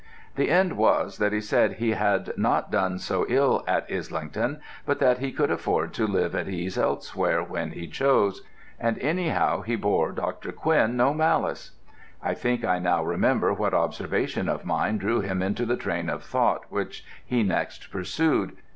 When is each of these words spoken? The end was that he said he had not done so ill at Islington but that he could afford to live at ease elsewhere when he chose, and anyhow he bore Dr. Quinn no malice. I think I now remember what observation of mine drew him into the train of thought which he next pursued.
The 0.35 0.49
end 0.49 0.77
was 0.77 1.19
that 1.19 1.31
he 1.31 1.39
said 1.41 1.73
he 1.73 1.91
had 1.91 2.35
not 2.35 2.71
done 2.71 2.97
so 2.97 3.23
ill 3.29 3.63
at 3.67 3.85
Islington 3.87 4.59
but 4.83 4.97
that 4.97 5.19
he 5.19 5.31
could 5.31 5.51
afford 5.51 5.93
to 5.93 6.07
live 6.07 6.33
at 6.33 6.49
ease 6.49 6.75
elsewhere 6.75 7.43
when 7.43 7.73
he 7.73 7.85
chose, 7.85 8.41
and 8.79 8.97
anyhow 8.97 9.61
he 9.61 9.75
bore 9.75 10.11
Dr. 10.11 10.51
Quinn 10.51 10.97
no 10.97 11.13
malice. 11.13 11.73
I 12.19 12.33
think 12.33 12.65
I 12.65 12.79
now 12.79 13.03
remember 13.03 13.53
what 13.53 13.75
observation 13.75 14.49
of 14.49 14.65
mine 14.65 14.97
drew 14.97 15.19
him 15.19 15.43
into 15.43 15.67
the 15.67 15.77
train 15.77 16.09
of 16.09 16.23
thought 16.23 16.65
which 16.71 17.05
he 17.23 17.43
next 17.43 17.91
pursued. 17.91 18.57